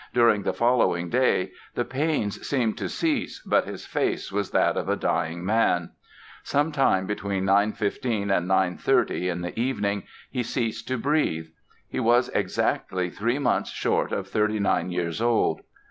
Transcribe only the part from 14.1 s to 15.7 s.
of 39 years old.